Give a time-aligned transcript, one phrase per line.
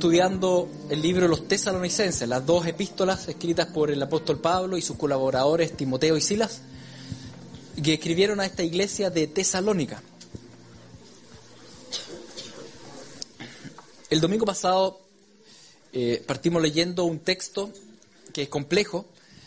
[0.00, 4.96] Estudiando el libro los tesalonicenses, las dos epístolas escritas por el apóstol Pablo y sus
[4.96, 6.62] colaboradores Timoteo y Silas,
[7.84, 10.02] que escribieron a esta iglesia de Tesalónica.
[14.08, 15.02] El domingo pasado
[15.92, 17.70] eh, partimos leyendo un texto
[18.32, 19.04] que es complejo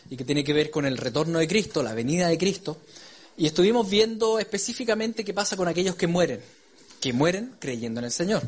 [0.08, 2.78] y que tiene que ver con el retorno de Cristo, la venida de Cristo,
[3.38, 6.42] y estuvimos viendo específicamente qué pasa con aquellos que mueren,
[7.02, 8.48] que mueren creyendo en el Señor.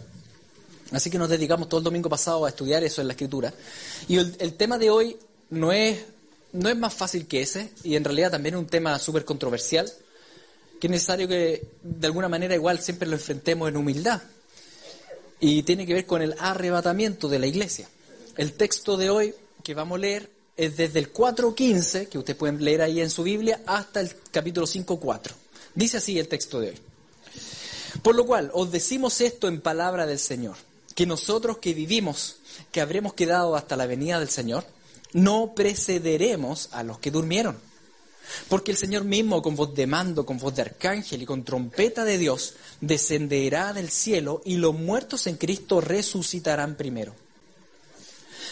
[0.96, 3.54] Así que nos dedicamos todo el domingo pasado a estudiar eso en la escritura.
[4.08, 5.18] Y el, tema de hoy
[5.50, 6.00] no es,
[6.54, 9.92] no es más fácil que ese, y en realidad también es un tema súper controversial,
[10.80, 14.22] que es necesario que de alguna manera igual siempre lo enfrentemos en humildad.
[15.40, 17.90] Y tiene que ver con el arrebatamiento de la iglesia.
[18.38, 22.64] El texto de hoy que vamos a leer es desde el 4.15, que ustedes pueden
[22.64, 25.32] leer ahí en su Biblia, hasta el capítulo 5.4.
[25.74, 26.80] Dice así el texto de hoy.
[28.02, 30.56] Por lo cual, os decimos esto en palabra del Señor,
[30.96, 32.38] que nosotros que vivimos,
[32.72, 34.66] que habremos quedado hasta la venida del Señor,
[35.14, 37.58] no precederemos a los que durmieron.
[38.48, 42.04] Porque el Señor mismo, con voz de mando, con voz de arcángel y con trompeta
[42.06, 47.14] de Dios, descenderá del cielo y los muertos en Cristo resucitarán primero.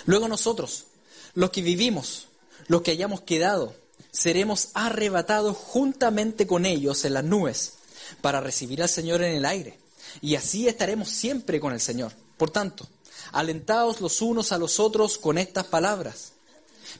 [0.05, 0.86] Luego nosotros,
[1.33, 2.27] los que vivimos,
[2.67, 3.75] los que hayamos quedado,
[4.11, 7.73] seremos arrebatados juntamente con ellos en las nubes
[8.21, 9.80] para recibir al Señor en el aire.
[10.21, 12.11] Y así estaremos siempre con el Señor.
[12.44, 12.86] Por tanto,
[13.31, 16.33] alentaos los unos a los otros con estas palabras.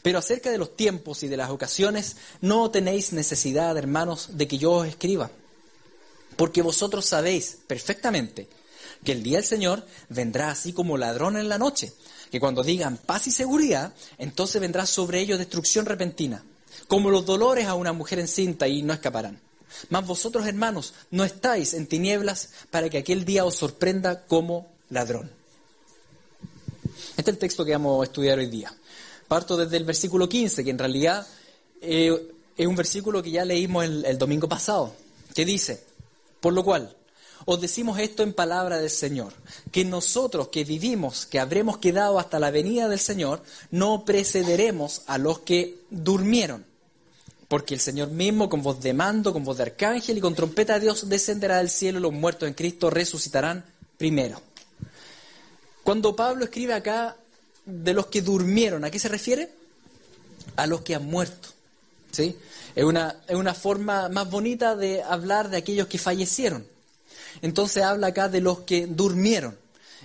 [0.02, 4.58] Pero acerca de los tiempos y de las ocasiones, no tenéis necesidad, hermanos, de que
[4.58, 5.32] yo os escriba.
[6.38, 8.48] Porque vosotros sabéis perfectamente
[9.04, 11.92] que el día del Señor vendrá así como ladrón en la noche
[12.32, 16.42] que cuando digan paz y seguridad, entonces vendrá sobre ellos destrucción repentina,
[16.88, 19.42] como los dolores a una mujer encinta y no escaparán.
[19.90, 25.30] Mas vosotros, hermanos, no estáis en tinieblas para que aquel día os sorprenda como ladrón.
[27.18, 28.74] Este es el texto que vamos a estudiar hoy día.
[29.28, 31.26] Parto desde el versículo 15, que en realidad
[31.82, 34.96] eh, es un versículo que ya leímos el, domingo pasado,
[35.34, 35.84] que dice,
[36.40, 36.96] por lo cual,
[37.46, 39.34] os decimos esto en palabra del Señor,
[39.72, 45.18] que nosotros que vivimos, que habremos quedado hasta la venida del Señor, no precederemos a
[45.18, 46.66] los que durmieron.
[47.48, 50.76] Porque el Señor mismo, con voz de mando, con voz de arcángel y con trompeta
[50.76, 53.66] de Dios, descenderá del cielo y los muertos en Cristo resucitarán
[53.98, 54.42] primero.
[55.84, 57.16] Cuando Pablo escribe acá
[57.66, 59.50] de los que durmieron, ¿a qué se refiere?
[60.56, 61.50] A los que han muerto.
[62.12, 62.38] ¿sí?
[62.76, 66.66] Es, una, es una forma más bonita de hablar de aquellos que fallecieron.
[67.42, 69.58] Entonces habla acá de los que durmieron.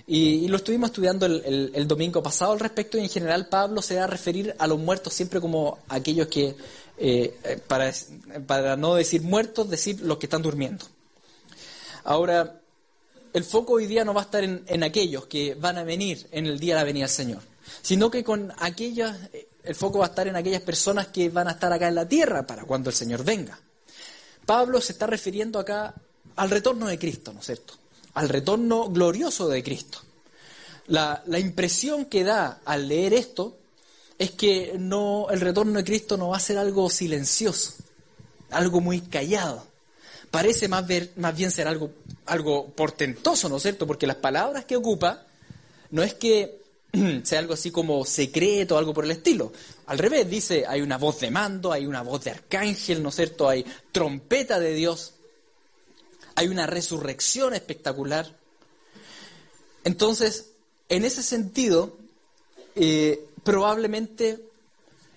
[0.07, 3.97] Y, lo estuvimos estudiando el, el, domingo pasado al respecto y en general Pablo se
[3.97, 6.55] va a referir a los muertos siempre como aquellos que,
[6.97, 7.93] eh, para,
[8.47, 10.85] para no decir muertos, decir los que están durmiendo.
[12.03, 12.58] Ahora,
[13.33, 16.27] el foco hoy día no va a estar en, en aquellos que van a venir
[16.31, 17.41] en el día de la venida del Señor,
[17.81, 19.17] sino que con aquellas,
[19.63, 22.07] el foco va a estar en aquellas personas que van a estar acá en la
[22.07, 23.59] tierra para cuando el Señor venga.
[24.45, 25.93] Pablo se está refiriendo acá
[26.35, 27.75] al retorno de Cristo, ¿no es cierto?
[28.13, 29.99] Al retorno glorioso de Cristo.
[30.87, 33.59] La, la, impresión que da al leer esto
[34.17, 37.73] es que no, el retorno de Cristo no va a ser algo silencioso,
[38.49, 39.68] algo muy callado.
[40.31, 41.91] Parece más, ver, más bien ser algo,
[42.25, 43.87] algo portentoso, ¿no es cierto?
[43.87, 45.25] Porque las palabras que ocupa
[45.91, 46.61] no es que
[47.23, 49.51] sea algo así como secreto o algo por el estilo.
[49.87, 53.15] Al revés, dice, hay una voz de mando, hay una voz de arcángel, ¿no es
[53.15, 53.49] cierto?
[53.49, 55.13] Hay trompeta de Dios
[56.39, 58.33] hay una resurrección espectacular.
[59.83, 60.51] Entonces,
[60.87, 61.97] en ese sentido,
[62.75, 64.48] eh, probablemente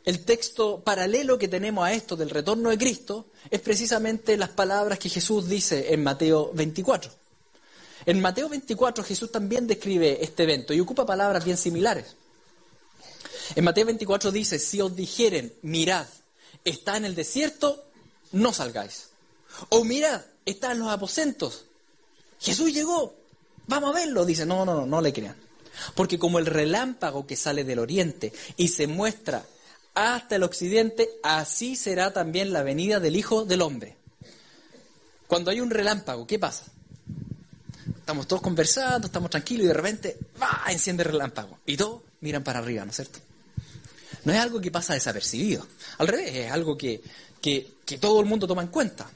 [0.04, 4.98] el texto paralelo que tenemos a esto del retorno de Cristo es precisamente las palabras
[4.98, 7.10] que Jesús dice en Mateo 24.
[8.06, 12.16] En Mateo 24 Jesús también describe este evento y ocupa palabras bien similares.
[13.54, 16.06] En Mateo 24 dice, si os dijeren, mirad,
[16.64, 17.84] está en el desierto,
[18.32, 19.08] no salgáis.
[19.68, 21.66] O mirad, está en los aposentos.
[22.40, 23.14] Jesús llegó,
[23.66, 24.24] vamos a verlo.
[24.24, 25.36] Dice, no, no, no, no le crean.
[25.94, 29.44] Porque como el relámpago que sale del oriente y se muestra
[29.94, 33.96] hasta el occidente, así será también la venida del Hijo del Hombre.
[35.26, 36.64] Cuando hay un relámpago, ¿qué pasa?
[37.98, 40.64] Estamos todos conversando, estamos tranquilos y de repente, ¡va!
[40.68, 41.58] enciende el relámpago.
[41.66, 43.18] Y todos miran para arriba, ¿no es cierto?
[44.24, 45.66] No es algo que pasa desapercibido.
[45.98, 47.00] Al revés, es algo que,
[47.40, 49.10] que, que todo el mundo toma en cuenta.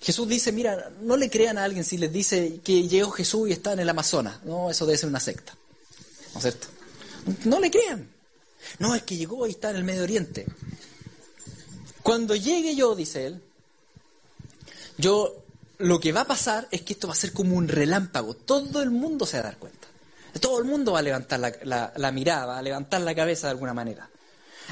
[0.00, 3.52] Jesús dice, mira, no le crean a alguien si les dice que llegó Jesús y
[3.52, 4.42] está en el Amazonas.
[4.44, 5.54] No, eso debe ser una secta.
[6.34, 6.68] ¿No es cierto?
[7.44, 8.08] No le crean.
[8.78, 10.46] No, es que llegó y está en el Medio Oriente.
[12.02, 13.42] Cuando llegue yo, dice él,
[14.96, 15.44] yo
[15.78, 18.34] lo que va a pasar es que esto va a ser como un relámpago.
[18.34, 19.88] Todo el mundo se va a dar cuenta.
[20.40, 23.74] Todo el mundo va a levantar la, mirada, va a levantar la cabeza de alguna
[23.74, 24.08] manera.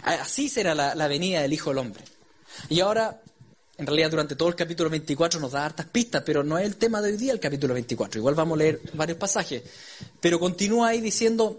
[0.02, 2.04] Así será la, la venida del Hijo del Hombre.
[2.68, 3.20] Y ahora,
[3.78, 6.76] en realidad durante todo el capítulo 24 nos da hartas pistas, pero no es el
[6.76, 8.18] tema de hoy día el capítulo 24.
[8.18, 9.62] Igual vamos a leer varios pasajes.
[10.20, 11.58] Pero continúa ahí diciendo,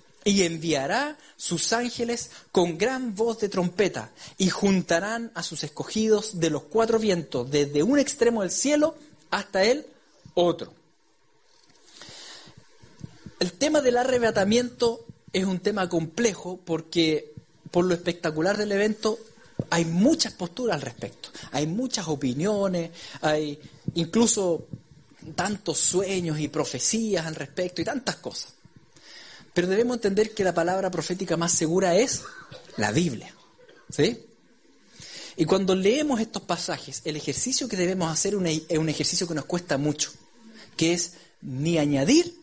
[0.23, 6.49] Y enviará sus ángeles con gran voz de trompeta, y juntarán a sus escogidos de
[6.49, 8.95] los cuatro vientos, desde un extremo del cielo
[9.31, 9.85] hasta el
[10.33, 10.73] otro.
[13.39, 15.03] El tema del arrebatamiento
[15.33, 17.33] es un tema complejo porque
[17.71, 19.17] por lo espectacular del evento
[19.69, 22.91] hay muchas posturas al respecto, hay muchas opiniones,
[23.21, 23.59] hay
[23.95, 24.67] incluso
[25.35, 28.53] tantos sueños y profecías al respecto y tantas cosas.
[29.53, 32.23] Pero debemos entender que la palabra profética más segura es
[32.77, 33.33] la Biblia.
[33.89, 34.25] ¿Sí?
[35.35, 38.35] Y cuando leemos estos pasajes, el ejercicio que debemos hacer
[38.69, 40.11] es un ejercicio que nos cuesta mucho,
[40.77, 42.35] que es ni añadir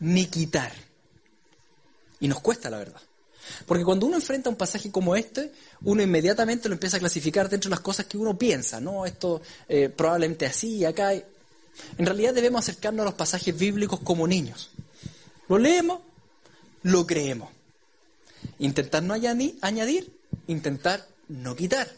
[0.00, 0.72] ni quitar.
[2.20, 3.00] Y nos cuesta, la verdad.
[3.66, 5.52] Porque cuando uno enfrenta un pasaje como este,
[5.82, 9.04] uno inmediatamente lo empieza a clasificar dentro de las cosas que uno piensa, ¿no?
[9.06, 11.12] Esto eh, probablemente así, acá.
[11.12, 14.70] En realidad debemos acercarnos a los pasajes bíblicos como niños.
[15.48, 16.00] Lo leemos,
[16.84, 17.50] lo creemos.
[18.60, 20.16] Intentar no añadir,
[20.46, 21.90] intentar no quitar.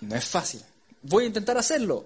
[0.00, 0.60] No es fácil.
[1.02, 2.04] Voy a intentar hacerlo.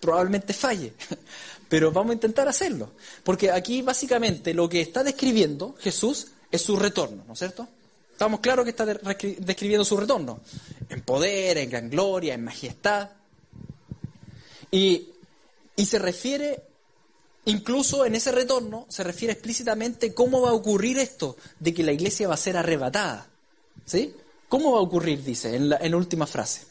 [0.00, 0.94] Probablemente falle
[1.72, 2.90] pero vamos a intentar hacerlo.
[3.24, 7.66] Porque aquí básicamente lo que está describiendo Jesús es su retorno, ¿no es cierto?
[8.12, 10.40] Estamos claros que está describiendo su retorno,
[10.90, 13.08] en poder, en gran gloria, en majestad.
[14.70, 15.08] Y,
[15.74, 16.62] y se refiere,
[17.44, 21.92] incluso en ese retorno, se refiere explícitamente cómo va a ocurrir esto, de que la
[21.92, 23.28] iglesia va a ser arrebatada.
[23.84, 24.14] ¿Sí?
[24.48, 25.24] ¿Cómo va a ocurrir?
[25.24, 26.66] Dice en la, última frase.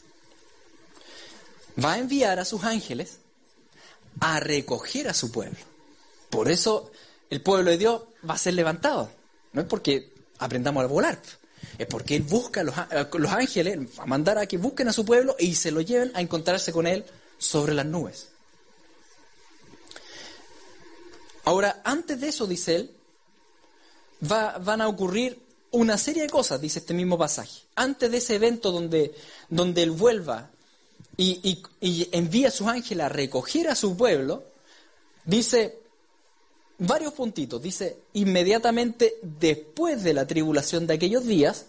[1.82, 3.18] Va a enviar a sus ángeles
[4.20, 5.58] a recoger a su pueblo.
[6.30, 6.90] Por eso
[7.28, 9.10] el pueblo de Dios va a ser levantado.
[9.52, 11.20] No es porque aprendamos a volar,
[11.78, 12.76] es porque Él busca a los,
[13.32, 16.72] ángeles, a mandar a que busquen a su pueblo y se lo lleven a encontrarse
[16.72, 17.04] con Él
[17.38, 18.28] sobre las nubes.
[21.44, 22.90] Ahora, antes de eso, dice Él,
[24.30, 25.40] va, van a ocurrir
[25.72, 27.62] una serie de cosas, dice este mismo pasaje.
[27.74, 29.14] Antes de ese evento donde,
[29.48, 30.50] donde Él vuelva
[31.16, 31.62] y,
[32.12, 34.44] envía a sus ángeles a recoger a su pueblo,
[35.24, 35.78] dice
[36.78, 37.62] varios puntitos.
[37.62, 41.66] Dice, inmediatamente después de la tribulación de aquellos días,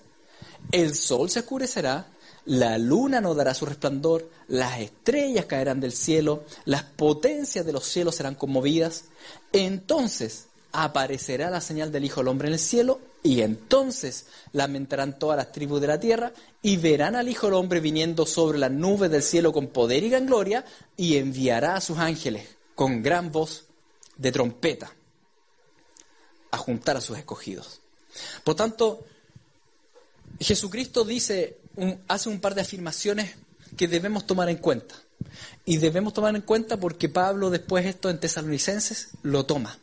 [0.71, 2.07] el sol se oscurecerá,
[2.45, 7.85] la luna no dará su resplandor, las estrellas caerán del cielo, las potencias de los
[7.85, 9.05] cielos serán conmovidas.
[9.51, 15.37] Entonces aparecerá la señal del Hijo del Hombre en el cielo, y entonces lamentarán todas
[15.37, 19.09] las tribus de la tierra, y verán al Hijo del Hombre viniendo sobre las nubes
[19.09, 20.65] del cielo con poder y gran gloria,
[20.97, 23.65] y enviará a sus ángeles con gran voz
[24.17, 24.91] de trompeta
[26.51, 27.79] a juntar a sus escogidos.
[28.43, 29.05] Por tanto,
[30.39, 31.57] Jesucristo dice,
[32.07, 33.35] hace un par de afirmaciones
[33.77, 34.95] que debemos tomar en cuenta.
[35.65, 39.77] Y debemos tomar en cuenta porque Pablo después esto en Tesalonicenses lo toma.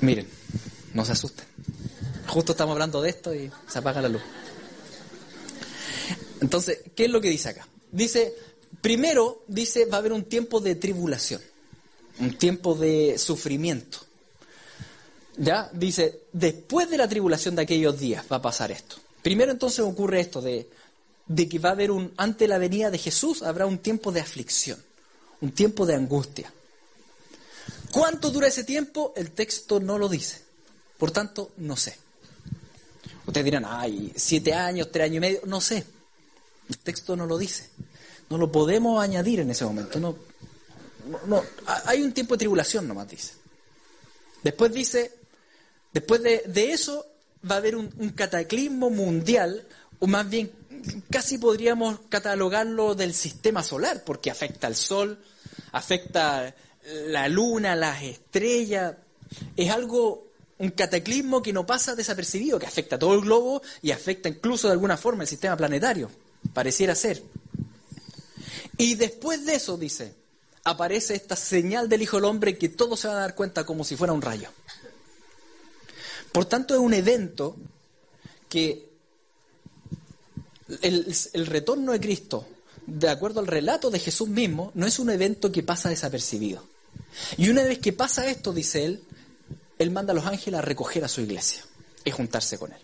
[0.00, 0.28] Miren,
[0.94, 1.46] no se asusten.
[2.26, 4.22] Justo estamos hablando de esto y se apaga la luz.
[6.40, 7.68] Entonces, ¿qué es lo que dice acá?
[7.90, 8.34] Dice,
[8.80, 11.40] primero, dice, va a haber un tiempo de tribulación,
[12.18, 13.98] un tiempo de sufrimiento.
[15.36, 15.70] ¿Ya?
[15.72, 18.96] Dice, después de la tribulación de aquellos días va a pasar esto.
[19.22, 20.68] Primero entonces ocurre esto de,
[21.26, 24.20] de que va a haber un, ante la venida de Jesús habrá un tiempo de
[24.20, 24.82] aflicción,
[25.40, 26.52] un tiempo de angustia.
[27.92, 29.12] ¿Cuánto dura ese tiempo?
[29.16, 30.40] El texto no lo dice.
[30.98, 31.96] Por tanto, no sé.
[33.26, 35.40] Ustedes dirán, ay, siete años, tres años y medio.
[35.46, 35.84] No sé.
[36.68, 37.68] El texto no lo dice.
[38.30, 40.00] No lo podemos añadir en ese momento.
[40.00, 40.16] No,
[41.26, 41.42] no,
[41.84, 43.34] hay un tiempo de tribulación nomás, dice.
[44.42, 45.12] Después dice,
[45.92, 47.06] después de, eso
[47.48, 49.66] va a haber un, un, cataclismo mundial,
[49.98, 50.50] o más bien
[51.10, 55.18] casi podríamos catalogarlo del sistema solar, porque afecta al Sol,
[55.72, 56.54] afecta
[57.06, 58.94] la luna, las estrellas,
[59.56, 63.90] es algo, un cataclismo que no pasa desapercibido, que afecta a todo el globo y
[63.90, 66.10] afecta incluso de alguna forma el sistema planetario,
[66.52, 67.22] pareciera ser.
[68.76, 70.14] Y después de eso, dice,
[70.64, 73.84] aparece esta señal del Hijo del Hombre que todos se van a dar cuenta como
[73.84, 74.50] si fuera un rayo.
[76.32, 77.56] Por tanto, es un evento
[78.48, 78.90] que
[80.80, 82.46] el, retorno de Cristo,
[82.86, 86.64] de acuerdo al relato de Jesús mismo, no es un evento que pasa desapercibido.
[87.36, 89.02] Y una vez que pasa esto, dice él,
[89.78, 91.64] él manda a los ángeles a recoger a su iglesia
[92.04, 92.80] y juntarse con él.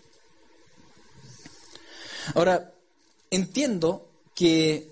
[2.35, 2.71] Ahora,
[3.31, 4.91] entiendo que,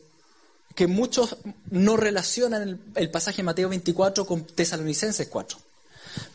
[0.74, 1.38] que muchos
[1.70, 5.60] no relacionan el, el, pasaje de Mateo 24 con Tesalonicenses 4.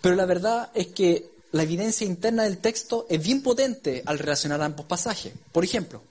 [0.01, 4.61] Pero la verdad es que la evidencia interna del texto es bien potente al relacionar
[4.63, 5.33] ambos pasajes.
[5.53, 6.03] Por ejemplo,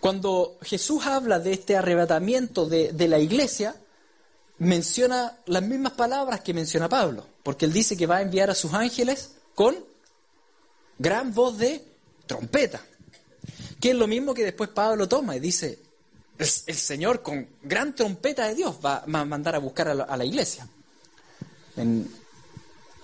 [0.00, 3.74] cuando Jesús habla de este arrebatamiento de, la iglesia,
[4.58, 8.54] menciona las mismas palabras que menciona Pablo, porque él dice que va a enviar a
[8.54, 9.74] sus ángeles con
[10.98, 11.82] gran voz de
[12.26, 12.82] trompeta,
[13.80, 15.78] que es lo mismo que después Pablo toma y dice,
[16.38, 20.68] el, Señor con gran trompeta de Dios va, a mandar a buscar a la, iglesia.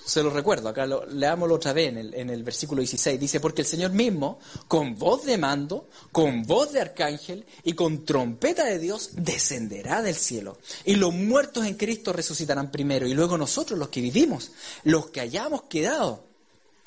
[0.04, 3.18] Se lo recuerdo, acá lo, leámoslo otra vez en el, en el versículo 16.
[3.18, 8.04] Dice, porque el Señor mismo, con voz de mando, con voz de arcángel y con
[8.04, 10.58] trompeta de Dios, descenderá del cielo.
[10.84, 13.06] Y los muertos en Cristo resucitarán primero.
[13.06, 14.52] Y luego nosotros, los que vivimos,
[14.84, 16.24] los que hayamos quedado,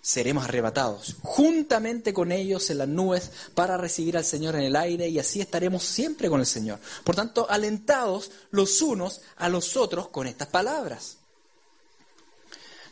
[0.02, 5.08] seremos arrebatados juntamente con ellos en las nubes para recibir al Señor en el aire
[5.08, 6.80] y así estaremos siempre con el Señor.
[7.04, 11.18] Por tanto, alentados los unos a los otros con estas palabras.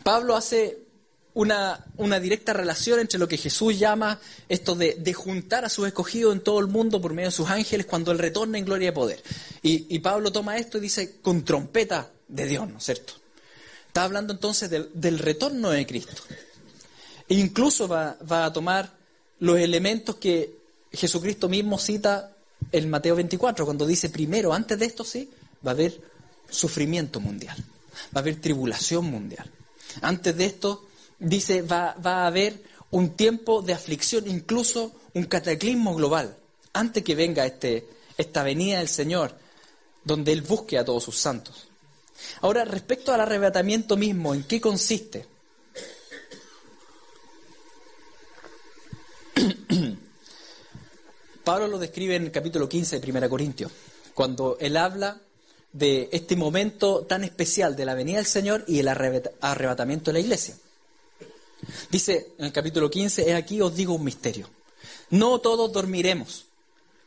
[0.04, 0.84] Pablo hace
[1.34, 1.80] una,
[2.22, 4.20] directa relación entre lo que Jesús llama
[4.50, 7.86] esto de, juntar a sus escogidos en todo el mundo por medio de sus ángeles
[7.86, 9.24] cuando Él retorna en gloria y poder.
[9.62, 13.14] Y, Pablo toma esto y dice con trompeta de Dios, ¿no es cierto?
[13.88, 16.22] Está hablando entonces del, retorno de Cristo.
[17.28, 18.92] E incluso va, va, a tomar
[19.40, 20.58] los elementos que
[20.92, 22.32] Jesucristo mismo cita
[22.72, 25.30] en Mateo 24, cuando dice primero, antes de esto sí,
[25.66, 26.00] va a haber
[26.50, 27.58] sufrimiento mundial,
[28.16, 29.50] va a haber tribulación mundial.
[30.02, 30.86] Antes de esto,
[31.20, 36.38] dice, va, a haber un tiempo de aflicción, incluso un cataclismo global,
[36.74, 39.38] antes que venga este, esta venida del Señor,
[40.04, 41.68] donde Él busque a todos sus santos.
[42.42, 45.26] Ahora, respecto al arrebatamiento mismo, ¿en qué consiste?
[51.44, 53.72] Pablo lo describe en el capítulo 15 de 1 Corintios,
[54.14, 55.22] cuando él habla
[55.74, 60.20] de este momento tan especial de la venida del Señor y el arrebatamiento de la
[60.20, 60.56] iglesia.
[61.90, 64.50] Dice en el capítulo 15, he aquí os digo un misterio.
[65.10, 66.46] No todos dormiremos,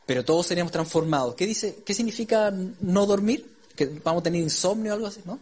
[0.05, 1.35] pero todos seremos transformados.
[1.35, 1.79] ¿Qué dice?
[1.85, 3.55] ¿Qué significa no dormir?
[3.75, 5.21] ¿Que vamos a tener insomnio o algo así?
[5.25, 5.39] ¿No?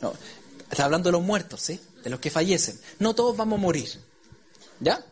[0.00, 0.12] no.
[0.70, 1.78] Está hablando de los muertos, ¿sí?
[2.02, 2.78] De los que fallecen.
[2.98, 3.88] No todos vamos a morir.
[4.80, 5.04] ¿Ya?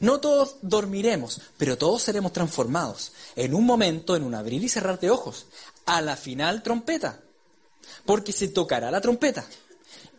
[0.00, 4.98] No todos dormiremos, pero todos seremos transformados en un momento, en un abrir y cerrar
[4.98, 5.46] de ojos,
[5.88, 7.20] a la final trompeta,
[8.04, 9.44] porque se tocará la trompeta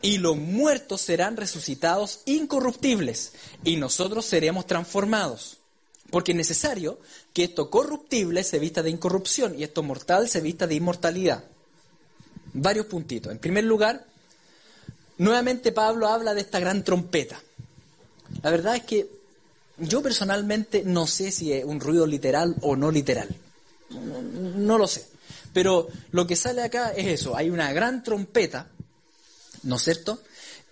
[0.02, 3.34] y los muertos serán resucitados incorruptibles
[3.64, 5.58] y nosotros seremos transformados.
[6.10, 7.00] Porque es necesario
[7.34, 11.44] que esto corruptible se vista de incorrupción y esto mortal se vista de inmortalidad.
[12.54, 13.32] Varios puntitos.
[13.32, 14.06] En primer lugar,
[15.20, 17.40] nuevamente Pablo habla de esta gran trompeta.
[18.42, 19.08] La verdad es que
[19.78, 23.30] yo personalmente no sé si es un ruido literal o no literal.
[23.92, 25.06] No, no, lo sé.
[25.54, 27.36] Pero lo que sale acá es eso.
[27.36, 28.70] Hay una gran trompeta,
[29.64, 30.22] ¿no es cierto?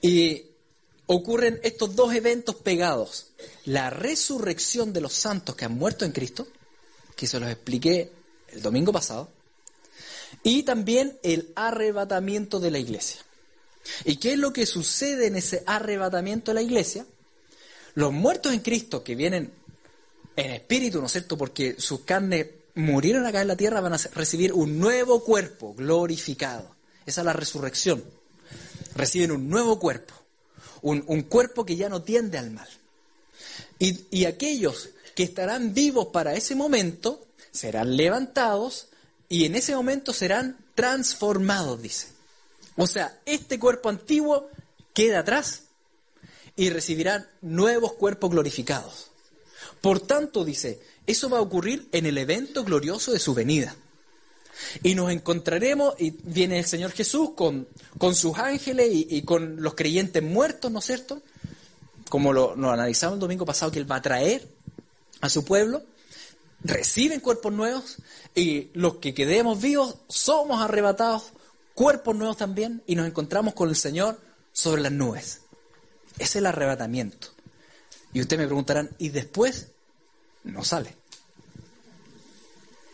[0.02, 0.46] Y
[1.08, 3.28] ocurren estos dos eventos pegados.
[3.66, 6.48] La resurrección de los santos que han muerto en Cristo,
[7.16, 8.12] que se los expliqué
[8.50, 9.30] el domingo pasado,
[10.44, 13.22] y también el arrebatamiento de la iglesia.
[14.04, 17.06] ¿Y qué es lo que sucede en ese arrebatamiento de la iglesia?
[17.96, 19.52] Los muertos en Cristo que vienen
[20.36, 21.38] en espíritu, ¿no es cierto?
[21.38, 26.76] Porque sus carnes murieron acá en la tierra, van a recibir un nuevo cuerpo glorificado.
[27.06, 28.04] Esa es la resurrección.
[28.96, 30.14] Reciben un nuevo cuerpo,
[30.82, 32.70] un, un cuerpo que ya no tiende al mal.
[33.80, 38.90] Y, y aquellos que estarán vivos para ese momento serán levantados
[39.30, 42.08] y en ese momento serán transformados, dice.
[42.76, 44.50] O sea, este cuerpo antiguo
[44.94, 45.64] queda atrás
[46.56, 49.10] y recibirán nuevos cuerpos glorificados.
[49.82, 53.76] Por tanto, dice, eso va a ocurrir en el evento glorioso de su venida.
[54.84, 59.62] Y nos encontraremos, y viene el Señor Jesús con, con sus ángeles y, y, con
[59.62, 61.22] los creyentes muertos, ¿no es cierto?
[62.10, 64.48] Como lo, lo analizamos el domingo pasado, que Él va a traer
[65.22, 65.84] a su pueblo,
[66.62, 67.98] reciben cuerpos nuevos
[68.36, 71.34] y los que quedemos vivos somos arrebatados,
[71.74, 74.20] cuerpos nuevos también, y nos encontramos con el Señor
[74.52, 75.42] sobre las nubes.
[76.18, 77.30] Es el arrebatamiento.
[78.12, 79.68] Y ustedes me preguntarán, ¿y después?
[80.48, 80.96] No sale.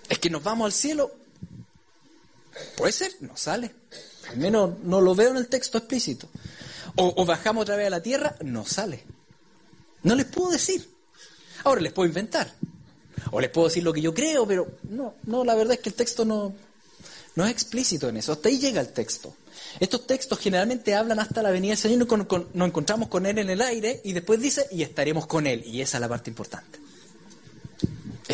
[0.10, 1.12] Es que nos vamos al cielo.
[2.76, 3.74] Puede ser, no sale.
[4.30, 6.28] Al menos no lo veo en el texto explícito.
[6.96, 9.04] O, bajamos otra vez a la tierra, no sale.
[10.04, 10.88] No les puedo decir.
[11.64, 12.54] Ahora les puedo inventar.
[13.32, 15.90] O les puedo decir lo que yo creo, pero no, no, la verdad es que
[15.90, 16.54] el texto no,
[17.36, 18.34] no es explícito en eso.
[18.34, 19.36] Hasta ahí llega el texto.
[19.80, 23.50] Estos textos generalmente hablan hasta la venida del Señor, y nos encontramos con Él en
[23.50, 25.64] el aire y después dice, y estaremos con Él.
[25.66, 26.83] Y esa es la parte importante.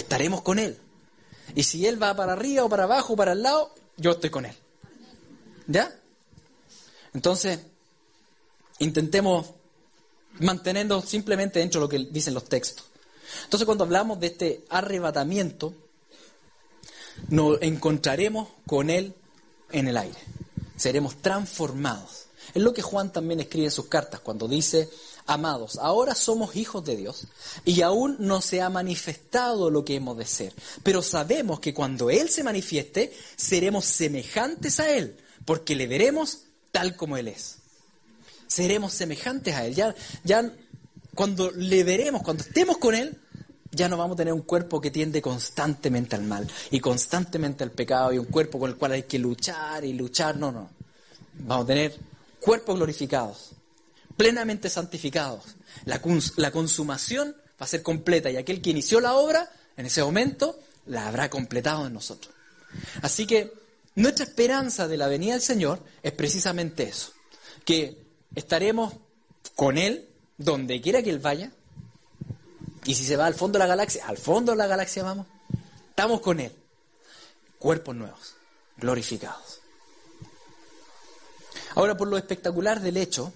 [0.09, 0.75] Estaremos con Él.
[1.53, 4.31] Y si Él va para arriba o para abajo o para el lado, yo estoy
[4.31, 4.55] con Él.
[5.67, 5.95] ¿Ya?
[7.13, 7.59] Entonces,
[8.79, 9.51] intentemos
[10.39, 12.87] mantenernos simplemente dentro de lo que dicen los textos.
[13.43, 15.75] Entonces, cuando hablamos de este arrebatamiento,
[17.27, 19.13] nos encontraremos con Él
[19.69, 20.17] en el aire.
[20.75, 22.25] Seremos transformados.
[22.55, 24.89] Es lo que Juan también escribe en sus cartas cuando dice,
[25.29, 27.27] amados, ahora somos hijos de Dios
[27.63, 32.09] y aún no se ha manifestado lo que hemos de ser, pero sabemos que cuando
[32.09, 36.39] Él se manifieste, seremos semejantes a Él, porque le veremos
[36.71, 37.57] tal como Él es.
[38.47, 39.75] Seremos semejantes a Él.
[39.75, 40.51] Ya, ya
[41.13, 43.19] cuando le veremos, cuando estemos con Él,
[43.71, 47.71] ya no vamos a tener un cuerpo que tiende constantemente al mal y constantemente al
[47.71, 50.37] pecado y un cuerpo con el cual hay que luchar y luchar.
[50.37, 50.69] No, no.
[51.33, 51.99] Vamos a tener
[52.39, 53.51] cuerpos glorificados,
[54.19, 55.55] plenamente santificados.
[55.85, 56.01] La,
[56.51, 61.07] consumación va a ser completa y aquel que inició la obra, en ese momento, la
[61.07, 62.33] habrá completado en nosotros.
[63.01, 63.53] Así que
[63.95, 67.13] nuestra esperanza de la venida del Señor es precisamente eso,
[67.63, 67.97] que
[68.35, 68.93] estaremos
[69.55, 71.53] con Él donde quiera que Él vaya,
[72.83, 75.27] y si se va al fondo de la galaxia, al fondo de la galaxia vamos,
[75.91, 76.51] estamos con Él,
[77.57, 78.35] cuerpos nuevos,
[78.75, 79.61] glorificados.
[81.75, 83.31] Ahora, por lo espectacular del hecho,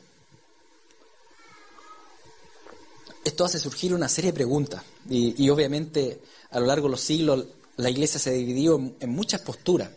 [3.23, 7.45] esto hace surgir una serie de preguntas, y, obviamente a lo largo de los siglos
[7.77, 9.89] la iglesia se ha dividido en muchas posturas.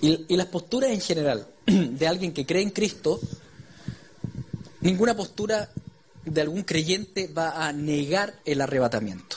[0.00, 3.20] Y, las posturas en general de alguien que cree en Cristo,
[4.80, 5.70] ninguna postura
[6.24, 9.36] de algún creyente va a negar el arrebatamiento.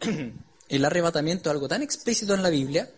[0.68, 2.90] el arrebatamiento es algo tan explícito en la Biblia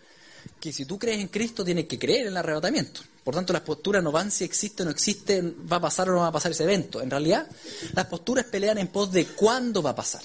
[0.59, 3.03] que si tú crees en Cristo tienes que creer en el arrebatamiento.
[3.25, 6.15] Por tanto, las posturas no van si existe o no existe, va a pasar o
[6.15, 7.03] no va a pasar ese evento.
[7.03, 7.47] En realidad,
[7.93, 10.23] las posturas pelean en pos de cuándo va a pasar.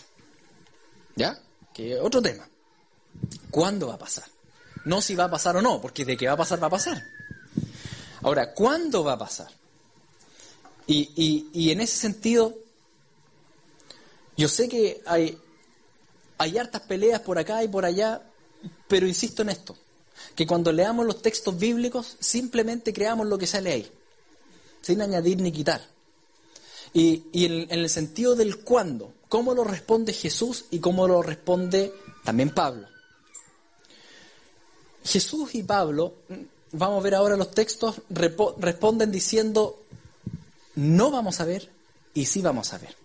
[1.15, 1.37] ¿Ya?
[1.73, 2.47] Que otro tema.
[3.51, 4.25] ¿Cuándo va a pasar?
[4.85, 6.71] No si va a pasar o no, porque de que va a pasar, va a
[6.71, 7.03] pasar.
[8.21, 9.49] Ahora, ¿cuándo va a pasar?
[10.87, 12.55] Y, y, en ese sentido,
[14.37, 15.39] yo sé que hay,
[16.37, 18.21] hay hartas peleas por acá y por allá,
[18.87, 19.75] pero insisto en esto,
[20.35, 23.91] que cuando leamos los textos bíblicos, simplemente creamos lo que sale ahí,
[24.81, 25.81] sin añadir ni quitar.
[26.93, 31.21] Y, y en, en el sentido del cuándo, cómo lo responde Jesús y cómo lo
[31.21, 32.87] responde también Pablo.
[35.03, 36.15] Jesús y Pablo,
[36.71, 39.83] vamos a ver ahora los textos, responden diciendo,
[40.75, 41.69] no vamos a ver
[42.13, 42.95] y sí vamos a ver.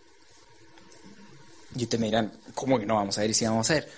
[1.76, 3.88] Y ustedes me dirán, ¿cómo que no vamos a ver y sí vamos a ver?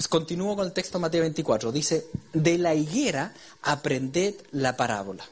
[0.00, 1.70] Pues continúo con el texto de Mateo 24.
[1.72, 5.28] Dice, de la higuera aprended la parábola.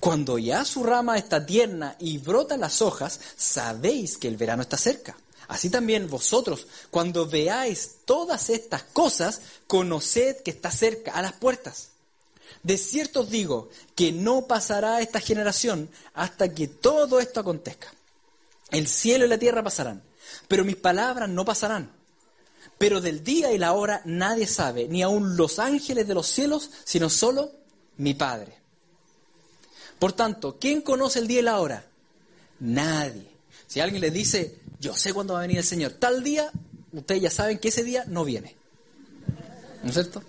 [0.00, 4.76] Cuando ya su rama está tierna y brotan las hojas, sabéis que el verano está
[4.76, 5.16] cerca.
[5.46, 11.90] Así también vosotros, cuando veáis todas estas cosas, conoced que está cerca, a las puertas.
[12.64, 17.94] De cierto os digo que no pasará esta generación hasta que todo esto acontezca.
[18.72, 20.02] El cielo y la tierra pasarán,
[20.48, 21.94] pero mis palabras no pasarán.
[22.78, 26.70] Pero del día y la hora nadie sabe, ni aun los ángeles de los cielos,
[26.84, 27.52] sino solo
[27.96, 28.58] mi Padre.
[29.98, 31.86] Por tanto, ¿quién conoce el día y la hora?
[32.60, 33.30] Nadie.
[33.66, 35.92] Si alguien le dice, yo sé cuándo va a venir el Señor.
[35.92, 36.50] Tal día,
[36.92, 38.56] ustedes ya saben que ese día no viene.
[39.82, 40.22] ¿No es cierto?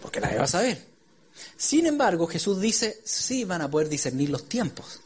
[0.00, 0.86] Porque nadie va a saber.
[1.56, 5.00] Sin embargo, Jesús dice, sí van a poder discernir los tiempos.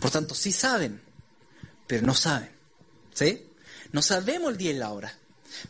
[0.00, 1.00] Por tanto, sí saben,
[1.86, 2.50] pero no saben.
[3.12, 3.46] ¿Sí?
[3.92, 5.18] No sabemos el día y la hora.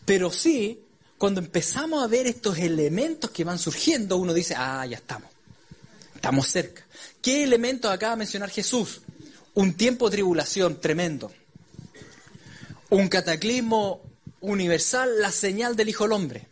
[0.04, 0.84] Pero sí,
[1.18, 5.30] cuando empezamos a ver estos elementos que van surgiendo, uno dice, ah, ya estamos.
[6.14, 6.86] Estamos cerca.
[7.22, 9.00] ¿Qué elementos acaba de mencionar Jesús?
[9.54, 11.32] Un tiempo de tribulación tremendo
[12.90, 14.02] un cataclismo
[14.40, 16.48] universal, la señal del Hijo del Hombre.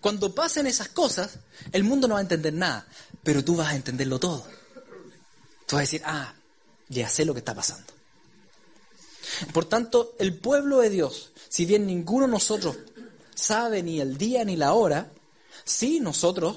[0.00, 1.38] Cuando pasen esas cosas,
[1.70, 2.86] el mundo no va a entender nada,
[3.22, 4.46] pero tú vas a entenderlo todo.
[5.66, 6.34] Tú vas a decir, ah,
[6.88, 7.92] ya sé lo que está pasando.
[9.52, 12.78] Por tanto, el pueblo de Dios, si bien ninguno de nosotros
[13.34, 15.12] sabe ni el día ni la hora,
[15.64, 16.56] sí nosotros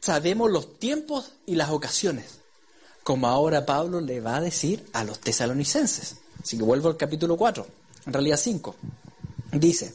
[0.00, 2.38] sabemos los tiempos y las ocasiones,
[3.02, 6.16] como ahora Pablo le va a decir a los tesalonicenses.
[6.42, 7.66] Así que vuelvo al capítulo 4
[8.06, 8.74] en realidad cinco.
[9.52, 9.94] Dice,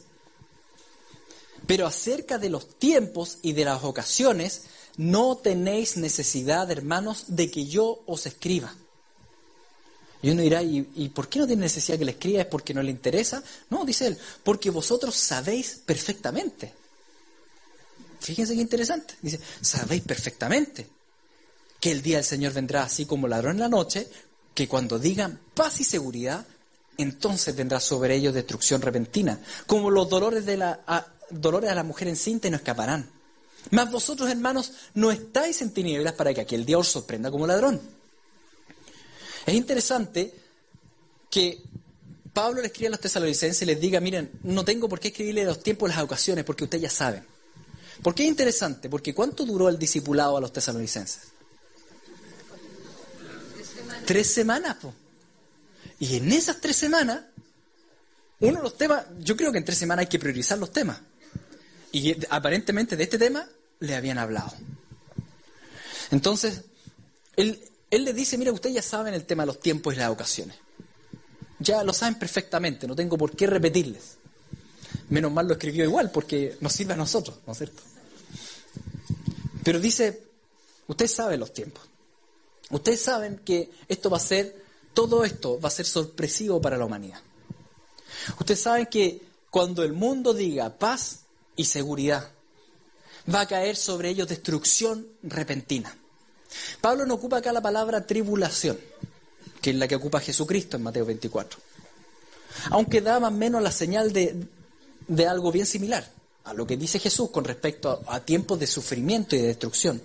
[1.66, 4.66] pero acerca de los tiempos y de las ocasiones,
[4.96, 8.72] no tenéis necesidad, hermanos, de que yo os escriba.
[10.26, 12.40] Y uno dirá, ¿y, ¿y, por qué no tiene necesidad que le escriba?
[12.40, 13.40] ¿Es porque no le interesa?
[13.70, 16.72] No, dice él, porque vosotros sabéis perfectamente.
[18.18, 19.14] Fíjense qué interesante.
[19.22, 20.88] Dice, sabéis perfectamente
[21.78, 24.08] que el día del Señor vendrá así como ladrón en la noche,
[24.52, 26.44] que cuando digan paz y seguridad,
[26.98, 31.84] entonces vendrá sobre ellos destrucción repentina, como los dolores, de la, a, dolores a la
[31.84, 33.08] mujer encinta y no escaparán.
[33.70, 37.80] Mas vosotros, hermanos, no estáis en tinieblas para que aquel día os sorprenda como ladrón.
[39.46, 40.34] Es interesante
[41.30, 41.62] que
[42.32, 45.44] Pablo le escribe a los tesalonicenses y les diga, miren, no tengo por qué escribirle
[45.44, 47.24] los tiempos y las ocasiones, porque ustedes ya saben.
[48.02, 48.90] ¿Por qué es interesante?
[48.90, 51.22] Porque ¿cuánto duró el discipulado a los tesalonicenses?
[54.04, 54.92] Tres semanas, po.
[55.98, 57.20] Y en esas tres semanas,
[58.40, 61.00] uno de los temas, yo creo que en tres semanas hay que priorizar los temas.
[61.92, 63.48] Y aparentemente de este tema
[63.80, 64.52] le habían hablado.
[66.10, 66.62] Entonces,
[67.36, 67.60] él,
[67.96, 70.56] él le dice, mira, ustedes ya saben el tema de los tiempos y las ocasiones.
[71.58, 74.18] Ya lo saben perfectamente, no tengo por qué repetirles.
[75.08, 77.82] Menos mal lo escribió igual, porque nos sirve a nosotros, ¿no es cierto?
[79.64, 80.22] Pero dice,
[80.86, 81.84] ustedes saben los tiempos.
[82.70, 86.84] Ustedes saben que esto va a ser, todo esto va a ser sorpresivo para la
[86.84, 87.20] humanidad.
[88.38, 91.20] Ustedes saben que cuando el mundo diga paz
[91.56, 92.30] y seguridad,
[93.32, 95.96] va a caer sobre ellos destrucción repentina.
[96.80, 98.78] Pablo no ocupa acá la palabra tribulación,
[99.60, 101.58] que es la que ocupa Jesucristo en Mateo 24.
[102.70, 104.36] Aunque da más o menos la señal de,
[105.28, 106.08] algo bien similar
[106.44, 110.00] a lo que dice Jesús con respecto a, a tiempos de sufrimiento y de destrucción.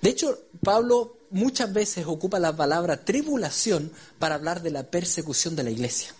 [0.00, 5.64] De hecho, Pablo muchas veces ocupa la palabra tribulación para hablar de la persecución de
[5.64, 6.14] la iglesia.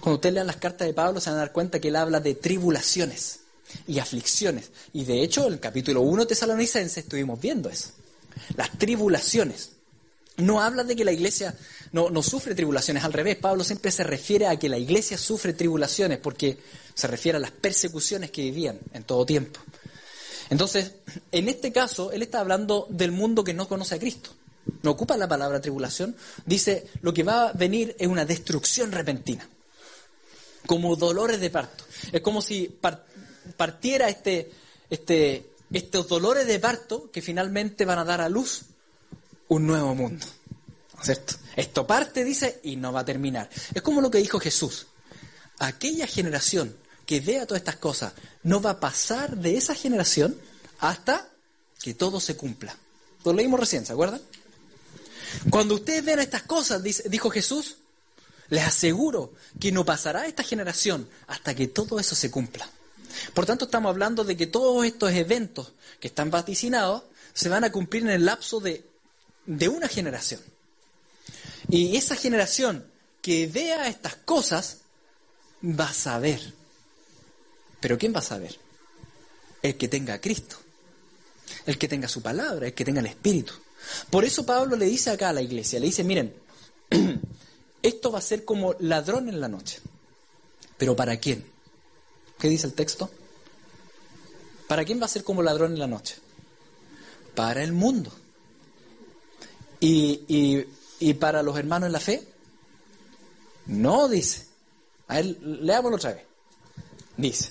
[0.00, 2.20] Cuando ustedes lean las cartas de Pablo se van a dar cuenta que él habla
[2.20, 3.40] de tribulaciones
[3.86, 4.70] y aflicciones.
[4.92, 7.90] Y de hecho, en el capítulo 1 de Tesalonicense estuvimos viendo eso.
[8.56, 9.72] Las tribulaciones.
[10.38, 11.54] No habla de que la iglesia
[11.92, 16.18] no, sufre tribulaciones, al revés, Pablo siempre se refiere a que la iglesia sufre tribulaciones
[16.18, 16.58] porque
[16.94, 19.60] se refiere a las persecuciones que vivían en todo tiempo.
[20.48, 20.92] Entonces,
[21.30, 24.30] en este caso, él está hablando del mundo que no conoce a Cristo.
[24.82, 26.16] No ocupa la palabra tribulación,
[26.46, 29.46] dice lo que va a venir es una destrucción repentina,
[30.66, 31.84] como dolores de parto.
[32.10, 32.78] Es como si
[33.56, 34.50] partiera este,
[34.88, 38.62] este, estos dolores de parto que finalmente van a dar a luz
[39.48, 40.26] un nuevo mundo.
[41.02, 41.34] ¿Cierto?
[41.56, 43.50] Esto parte, dice, y no va a terminar.
[43.74, 44.86] Es como lo que dijo Jesús.
[45.58, 48.12] Aquella generación que vea todas estas cosas
[48.44, 50.38] no va a pasar de esa generación
[50.78, 51.28] hasta
[51.82, 52.76] que todo se cumpla.
[53.24, 54.20] Lo leímos recién, ¿se acuerdan?
[55.50, 57.76] Cuando ustedes vean estas cosas, dijo Jesús,
[58.48, 62.68] les aseguro que no pasará esta generación hasta que todo eso se cumpla.
[63.34, 67.72] Por tanto, estamos hablando de que todos estos eventos que están vaticinados se van a
[67.72, 68.84] cumplir en el lapso de,
[69.46, 70.40] de una generación.
[71.68, 72.84] Y esa generación
[73.20, 74.78] que vea estas cosas
[75.64, 76.40] va a saber.
[77.80, 78.58] Pero ¿quién va a saber?
[79.62, 80.56] El que tenga a Cristo,
[81.66, 83.54] el que tenga su palabra, el que tenga el Espíritu.
[84.10, 86.34] Por eso Pablo le dice acá a la iglesia, le dice, miren,
[87.82, 89.80] esto va a ser como ladrón en la noche.
[90.76, 91.51] ¿Pero para quién?
[92.42, 93.08] ¿Qué dice el texto?
[94.66, 96.16] ¿Para quién va a ser como ladrón en la noche?
[97.36, 98.10] Para el mundo.
[99.78, 100.66] ¿Y, y,
[100.98, 102.26] y para los hermanos en la fe?
[103.66, 104.44] No, dice.
[105.06, 106.24] A él, leámoslo otra vez.
[107.16, 107.50] Dice,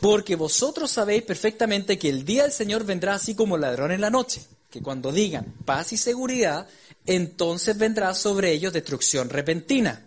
[0.00, 4.10] porque vosotros sabéis perfectamente que el día del Señor vendrá así como ladrón en la
[4.10, 6.68] noche, que cuando digan paz y seguridad,
[7.06, 10.06] entonces vendrá sobre ellos destrucción repentina.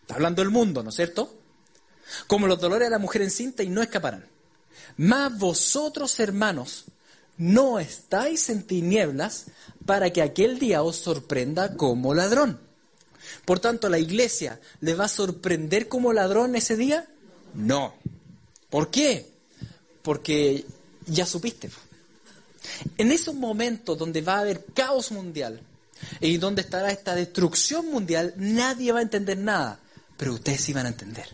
[0.00, 1.43] Está hablando el mundo, ¿no es cierto?
[2.26, 4.26] Como los dolores de la mujer encinta y no escaparán.
[4.96, 6.84] Mas vosotros, hermanos,
[7.36, 9.46] no estáis en tinieblas
[9.86, 12.60] para que aquel día os sorprenda como ladrón.
[13.44, 17.06] Por tanto, ¿la iglesia le va a sorprender como ladrón ese día?
[17.54, 17.94] No.
[18.70, 19.30] ¿Por qué?
[20.02, 20.64] Porque
[21.06, 21.70] ya supiste.
[22.96, 25.60] En esos momentos donde va a haber caos mundial
[26.20, 29.80] y donde estará esta destrucción mundial, nadie va a entender nada,
[30.16, 31.28] pero ustedes sí van a entender.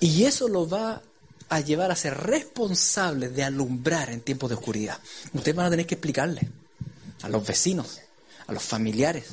[0.00, 1.02] Y eso lo va
[1.48, 4.98] a llevar a ser responsables de alumbrar en tiempos de oscuridad.
[5.32, 6.48] Ustedes van a tener que explicarle
[7.22, 8.00] a los vecinos,
[8.46, 9.26] a los familiares,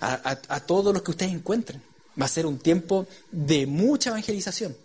[0.00, 1.82] a, a, a todos los que ustedes encuentren.
[2.20, 4.76] Va a ser un tiempo de mucha evangelización.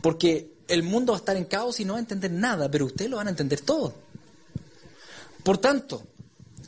[0.00, 2.86] Porque el mundo va a estar en caos y no va a entender nada, pero
[2.86, 3.94] ustedes lo van a entender todo.
[5.42, 6.02] Por tanto,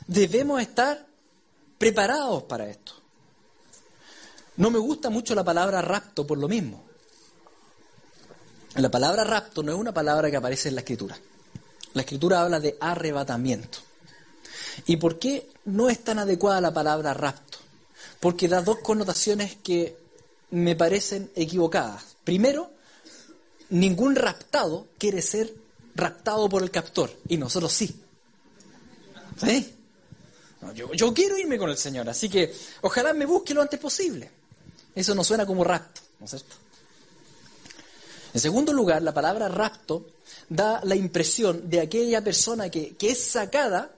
[0.07, 1.05] debemos estar
[1.77, 2.93] preparados para esto.
[4.59, 6.83] No me gusta mucho la palabra rapto por lo mismo.
[8.75, 11.17] La palabra rapto no es una palabra que aparece en la escritura.
[11.93, 13.79] La escritura habla de arrebatamiento.
[14.85, 17.57] ¿Y por qué no es tan adecuada la palabra rapto?
[18.19, 19.95] Porque da dos connotaciones que
[20.51, 22.17] me parecen equivocadas.
[22.25, 22.69] Primero,
[23.69, 25.53] ningún raptado quiere ser
[25.95, 27.97] raptado por el captor, y nosotros sí.
[29.37, 29.73] ¿Sí?
[30.75, 34.38] yo, yo, quiero irme con el Señor, así que ojalá me busque lo antes posible.
[34.95, 36.55] Eso no suena como rapto, ¿no es cierto?
[38.33, 40.07] En segundo lugar, la palabra rapto
[40.47, 43.95] da la impresión de aquella persona que, que es sacada,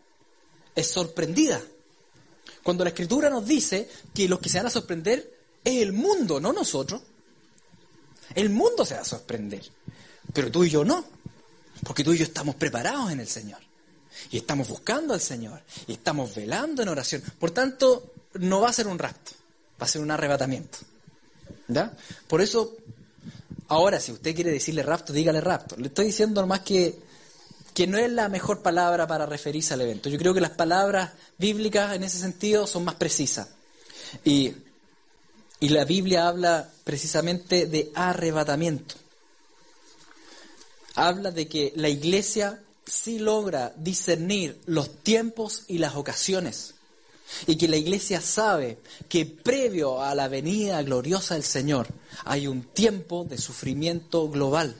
[0.75, 1.61] es sorprendida.
[2.63, 6.39] Cuando la escritura nos dice que los que se van a sorprender es el mundo,
[6.39, 7.01] no nosotros.
[8.35, 9.63] El mundo se va a sorprender,
[10.33, 11.05] pero tú y yo no,
[11.83, 13.59] porque tú y yo estamos preparados en el Señor.
[14.29, 17.23] Y estamos buscando al Señor, y estamos velando en oración.
[17.39, 19.31] Por tanto, no va a ser un rapto,
[19.81, 20.77] va a ser un arrebatamiento.
[21.67, 21.93] ¿Ya?
[22.27, 22.75] Por eso
[23.71, 25.77] Ahora, si usted quiere decirle rapto, dígale rapto.
[25.77, 26.99] Le estoy diciendo nomás que,
[27.73, 30.09] que no es la mejor palabra para referirse al evento.
[30.09, 33.47] Yo creo que las palabras bíblicas en ese sentido son más precisas.
[34.25, 34.51] Y,
[35.61, 38.95] y la Biblia habla precisamente de arrebatamiento.
[40.95, 46.73] Habla de que la iglesia sí logra discernir los tiempos y las ocasiones
[47.47, 51.87] y que la iglesia sabe que previo a la venida gloriosa del Señor
[52.25, 54.75] hay un tiempo de sufrimiento global.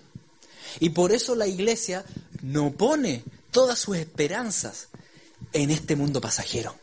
[0.79, 2.05] Y por eso la iglesia
[2.41, 4.87] no pone todas sus esperanzas
[5.53, 6.75] en este mundo pasajero.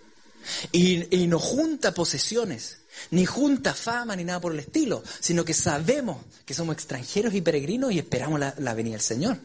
[0.73, 2.79] Y, no junta posesiones,
[3.11, 7.43] ni junta fama, ni nada por el estilo, sino que sabemos que somos extranjeros y
[7.43, 9.39] peregrinos y esperamos la, venida del Señor.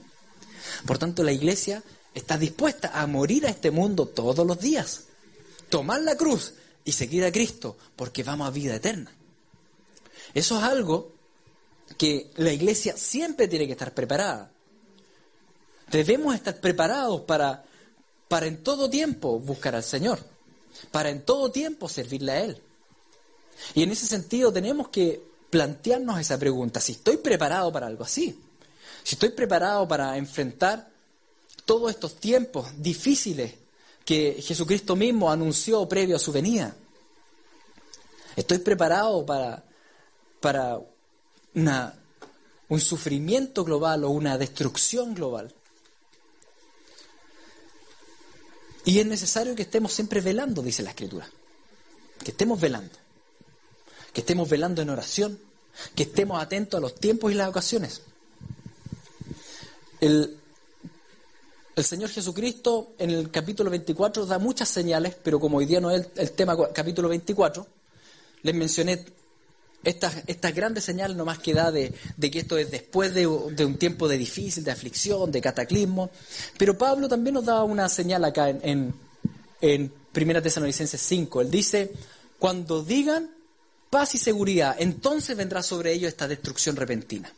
[0.86, 1.84] Por tanto, la iglesia
[2.14, 5.04] está dispuesta a morir a este mundo todos los días
[5.74, 6.54] tomar la cruz
[6.86, 9.12] y seguir a Cristo, porque vamos a vida eterna.
[10.32, 11.14] Eso es algo
[11.98, 14.52] que la iglesia siempre tiene que estar preparada.
[15.90, 17.66] Debemos estar preparados para,
[18.28, 20.20] para en todo tiempo buscar al Señor,
[20.92, 22.62] para en todo tiempo servirle a Él.
[23.74, 28.40] Y en ese sentido tenemos que plantearnos esa pregunta, si estoy preparado para algo así,
[29.04, 30.88] si estoy preparado para enfrentar
[31.66, 33.63] todos estos tiempos difíciles
[34.06, 36.76] que Jesucristo mismo anunció previo a su venida.
[38.36, 39.64] Estoy preparado para,
[40.40, 40.80] para
[41.56, 42.00] una,
[42.70, 45.54] un sufrimiento global o una destrucción global.
[48.86, 51.30] Y es necesario que estemos siempre velando, dice la Escritura.
[52.22, 52.98] Que estemos velando.
[54.12, 55.40] Que estemos velando en oración.
[55.96, 58.02] Que estemos atentos a los tiempos y las ocasiones.
[60.02, 60.38] El,
[61.76, 65.90] el Señor Jesucristo en el capítulo 24 da muchas señales, pero como hoy día no
[65.90, 67.66] es el, tema capítulo 24,
[68.44, 69.06] les mencioné
[69.84, 74.08] estas, estas grandes señales nomás que da de, que esto es después de, un tiempo
[74.08, 76.12] de difícil, de aflicción, de cataclismo.
[76.58, 78.94] Pero Pablo también nos da una señal acá en, en,
[79.60, 81.42] en Primera Tesalonicenses 5.
[81.42, 81.92] Él dice,
[82.38, 83.32] cuando digan
[83.90, 87.34] paz y seguridad, entonces vendrá sobre ellos esta destrucción repentina.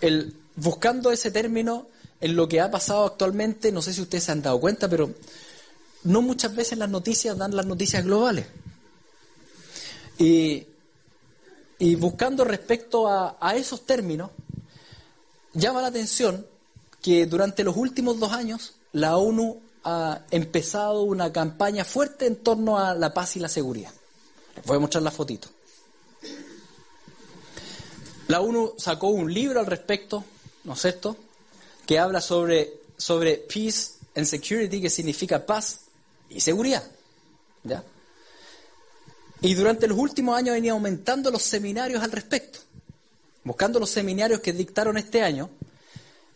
[0.00, 1.86] El, buscando ese término,
[2.20, 5.14] en lo que ha pasado actualmente, no sé si ustedes se han dado cuenta, pero
[6.04, 8.46] no muchas veces las noticias dan las noticias globales.
[10.18, 10.66] Y,
[11.96, 14.30] buscando respecto a, esos términos,
[15.54, 16.46] llama la atención
[17.00, 22.78] que durante los últimos dos años la ONU ha empezado una campaña fuerte en torno
[22.78, 23.92] a la paz y la seguridad.
[24.56, 25.48] Les voy a mostrar la fotito.
[28.28, 30.22] La ONU sacó un libro al respecto,
[30.64, 31.16] ¿no es cierto?,
[31.90, 35.80] que habla sobre, sobre peace and security, que significa paz
[36.28, 36.88] y seguridad.
[37.64, 37.82] ¿ya?
[39.40, 42.60] Y durante los últimos años venía aumentando los seminarios al respecto,
[43.42, 45.50] buscando los seminarios que dictaron este año.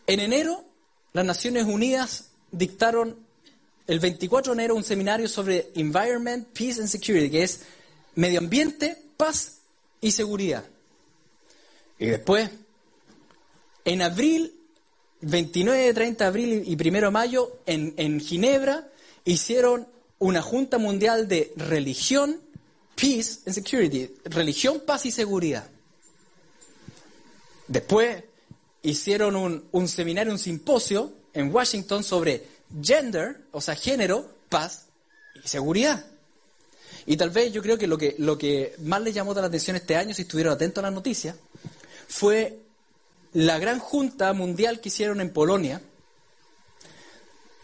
[0.08, 0.64] En enero,
[1.12, 3.16] las Naciones Unidas dictaron
[3.86, 7.60] el 24 de enero un seminario sobre Environment, Peace and Security, que es
[8.16, 9.58] medio ambiente, paz
[10.00, 10.64] y seguridad.
[12.00, 12.50] Y después,
[13.84, 14.52] en abril,
[15.24, 18.88] 29, 30 de abril y 1 de mayo en, en Ginebra
[19.24, 19.86] hicieron
[20.18, 22.40] una Junta Mundial de Religión,
[22.94, 25.68] Peace and Security, religión, paz y seguridad.
[27.66, 28.24] Después
[28.82, 32.46] hicieron un, un, seminario, un simposio en Washington sobre
[32.82, 34.86] gender, o sea, género, paz
[35.42, 36.06] y seguridad.
[37.06, 39.76] Y tal vez yo creo que lo que, lo que más les llamó la atención
[39.76, 41.36] este año, si estuvieron atentos a las noticias,
[42.08, 42.58] fue
[43.34, 45.82] la gran junta mundial que hicieron en Polonia,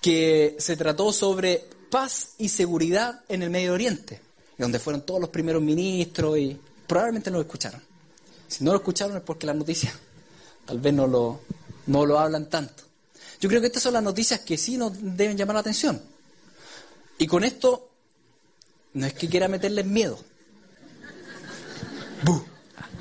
[0.02, 4.20] que se trató sobre paz y seguridad en el Medio Oriente,
[4.59, 7.80] donde fueron todos los primeros ministros y probablemente no lo escucharon.
[8.48, 9.94] Si no lo escucharon es porque las noticias
[10.66, 11.40] tal vez no lo,
[11.87, 12.85] no lo hablan tanto.
[13.40, 16.02] Yo creo que estas son las noticias que sí nos deben llamar la atención.
[17.16, 17.90] Y con esto,
[18.94, 20.18] no es que quiera meterles miedo.
[22.24, 22.42] ¡Bu!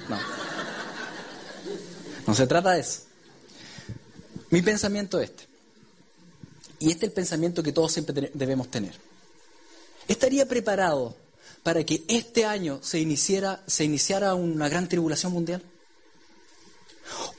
[0.08, 0.39] No.
[2.30, 3.02] No se trata de eso.
[4.52, 5.48] Mi pensamiento es este.
[6.78, 8.94] Y este es el pensamiento que todos siempre debemos tener.
[10.08, 11.18] ¿Estaría preparado
[11.64, 15.64] para que este año se, iniciara, una gran tribulación mundial?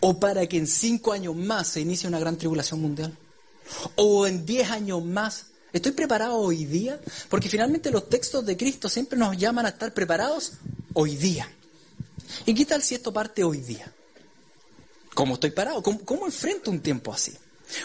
[0.00, 3.16] ¿O para que en cinco años más se inicie una gran tribulación mundial?
[3.94, 5.46] ¿O en diez años más?
[5.72, 7.00] ¿Estoy preparado hoy día?
[7.28, 10.54] Porque finalmente los textos de Cristo siempre nos llaman a estar preparados
[10.94, 11.48] hoy día.
[12.44, 13.94] ¿Y qué tal si esto parte hoy día?
[15.14, 15.82] ¿Cómo estoy parado?
[15.82, 17.36] ¿Cómo, enfrento un tiempo así?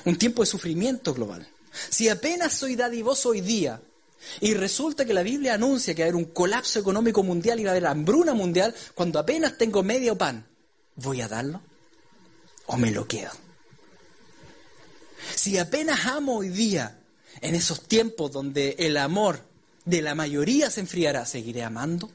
[0.06, 1.48] Un tiempo de sufrimiento global.
[1.90, 3.82] Si apenas soy dadivoso hoy día
[4.40, 7.64] y resulta que la Biblia anuncia que va a haber un colapso económico mundial y
[7.64, 10.48] va a haber hambruna mundial, cuando apenas tengo medio pan,
[10.96, 11.62] ¿voy a darlo?
[12.68, 13.32] ¿O me lo quedo?
[15.36, 17.00] Si apenas amo hoy día,
[17.42, 19.42] en esos tiempos donde el amor
[19.84, 22.10] de la mayoría se enfriará, ¿seguiré amando?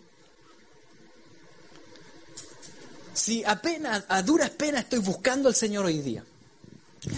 [3.13, 6.25] Si apenas, a duras penas estoy buscando al Señor hoy día,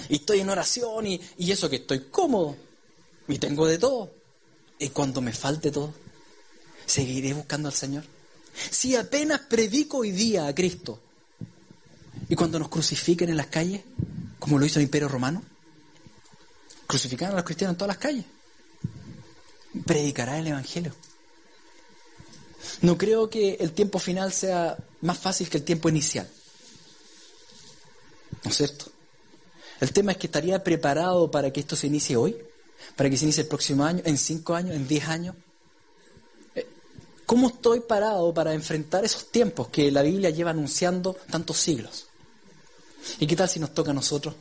[0.08, 2.56] y estoy en oración y, y eso que estoy cómodo,
[3.28, 4.10] y tengo de todo,
[4.78, 5.92] y cuando me falte todo,
[6.86, 8.04] ¿seguiré buscando al Señor?
[8.70, 11.00] Si apenas predico hoy día a Cristo,
[12.28, 13.82] y cuando nos crucifiquen en las calles,
[14.38, 15.42] como lo hizo el Imperio Romano,
[16.86, 18.24] crucificaron a los cristianos en todas las calles,
[19.86, 20.94] predicará el Evangelio.
[22.80, 26.28] No creo que el tiempo final sea más fácil que el tiempo inicial.
[28.44, 28.86] ¿No es cierto?
[29.80, 32.36] El tema es que estaría preparado para que esto se inicie hoy,
[32.96, 35.34] para que se inicie el próximo año, en cinco años, en diez años.
[36.54, 36.66] Eh,
[37.26, 42.06] ¿Cómo estoy parado para enfrentar esos tiempos que la Biblia lleva anunciando tantos siglos?
[43.18, 44.34] ¿Y qué tal si nos toca a nosotros?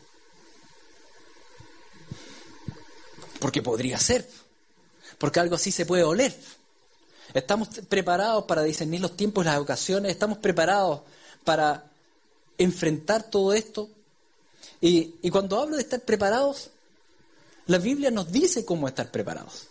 [3.39, 4.29] Porque podría ser,
[5.17, 6.37] porque algo así se puede oler.
[7.33, 11.01] Estamos preparados para discernir los tiempos y las ocasiones, estamos preparados
[11.43, 11.85] para
[12.57, 13.89] enfrentar todo esto.
[14.79, 16.69] Y, cuando hablo de estar preparados,
[17.67, 19.67] la Biblia nos dice cómo estar preparados.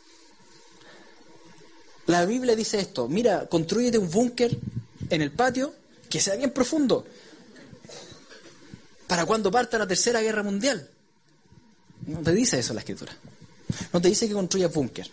[2.07, 4.57] La Biblia dice esto, mira, construyete un búnker
[5.11, 5.75] en el patio
[6.09, 7.05] que sea bien profundo
[9.07, 10.89] para cuando parta la tercera guerra mundial.
[12.07, 13.13] No te dice eso la escritura.
[13.93, 15.11] No te dice que construyas búnker.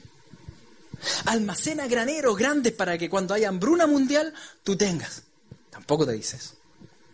[1.25, 4.33] Almacena graneros grandes para que cuando haya hambruna mundial
[4.63, 5.23] tú tengas.
[5.69, 6.55] Tampoco te dice eso.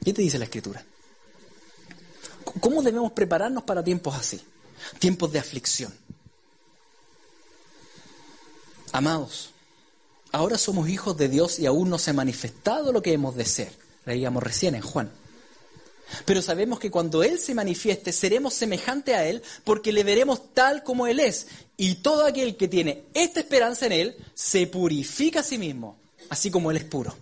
[0.04, 0.84] ¿Qué te dice la escritura?
[2.60, 4.41] ¿Cómo debemos prepararnos para tiempos así?
[5.00, 5.93] Tiempos de aflicción.
[8.91, 9.52] Amados,
[10.32, 13.46] ahora somos hijos de Dios y aún no se ha manifestado lo que hemos de
[13.46, 13.74] ser.
[14.06, 15.12] Leíamos recién en Juan.
[16.25, 20.83] Pero sabemos que cuando Él se manifieste seremos semejante a Él porque le veremos tal
[20.83, 21.47] como Él es.
[21.77, 25.97] Y todo aquel que tiene esta esperanza en Él se purifica a sí mismo,
[26.29, 27.15] así como Él es puro.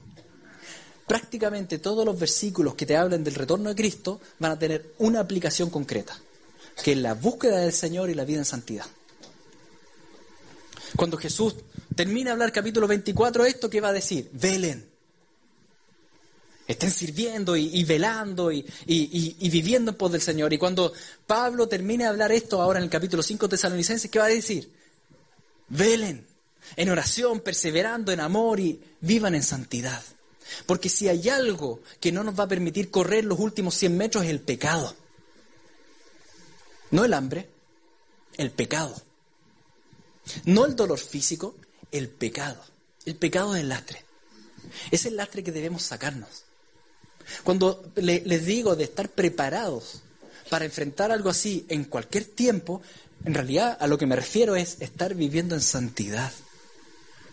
[1.08, 5.20] Prácticamente todos los versículos que te hablan del retorno de Cristo van a tener una
[5.20, 6.18] aplicación concreta,
[6.84, 8.86] que es la búsqueda del Señor y la vida en santidad.
[10.96, 11.56] Cuando Jesús
[11.96, 14.30] termina de hablar capítulo 24 esto, ¿qué va a decir?
[14.34, 14.91] Velen
[16.68, 18.66] estén sirviendo y, velando y,
[19.50, 20.54] viviendo en pos del Señor.
[20.54, 20.94] Y cuando
[21.26, 24.30] Pablo termine de hablar esto ahora en el capítulo 5 de Tesalonicenses, ¿qué va a
[24.30, 24.72] decir?
[25.68, 26.26] Velen
[26.76, 30.02] en oración, perseverando en amor y vivan en santidad.
[30.66, 34.24] Porque si hay algo que no nos va a permitir correr los últimos 100 metros
[34.24, 34.96] es el pecado.
[36.92, 37.50] No el hambre,
[38.38, 39.02] el pecado.
[40.46, 41.56] No el dolor físico,
[41.92, 42.62] el pecado.
[43.06, 44.04] El pecado es el lastre.
[44.92, 46.44] Es el lastre que debemos sacarnos.
[47.44, 50.02] Cuando les digo de estar preparados
[50.50, 52.82] para enfrentar algo así en cualquier tiempo,
[53.26, 56.32] en realidad a lo que me refiero es estar viviendo en santidad.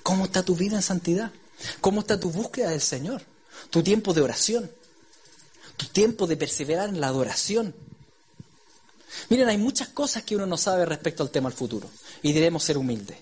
[0.03, 1.32] ¿Cómo está tu vida en santidad?
[1.80, 3.22] ¿Cómo está tu búsqueda del Señor?
[3.70, 4.70] Tu tiempo de oración.
[5.76, 7.74] Tu tiempo de perseverar en la adoración.
[9.28, 11.91] Miren, hay muchas cosas que uno no sabe respecto al tema del futuro
[12.22, 13.18] y debemos ser humildes.